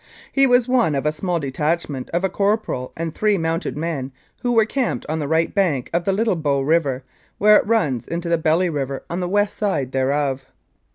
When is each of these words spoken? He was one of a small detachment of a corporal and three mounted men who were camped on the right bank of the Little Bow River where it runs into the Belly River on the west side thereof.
He 0.31 0.47
was 0.47 0.67
one 0.67 0.95
of 0.95 1.05
a 1.05 1.11
small 1.11 1.39
detachment 1.39 2.09
of 2.09 2.23
a 2.23 2.27
corporal 2.27 2.91
and 2.97 3.13
three 3.13 3.37
mounted 3.37 3.77
men 3.77 4.11
who 4.41 4.53
were 4.53 4.65
camped 4.65 5.05
on 5.07 5.19
the 5.19 5.27
right 5.27 5.53
bank 5.53 5.91
of 5.93 6.05
the 6.05 6.11
Little 6.11 6.35
Bow 6.35 6.59
River 6.61 7.03
where 7.37 7.55
it 7.57 7.67
runs 7.67 8.07
into 8.07 8.27
the 8.27 8.39
Belly 8.39 8.67
River 8.71 9.03
on 9.11 9.19
the 9.19 9.29
west 9.29 9.55
side 9.55 9.91
thereof. 9.91 10.47